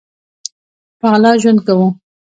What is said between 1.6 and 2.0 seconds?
کوو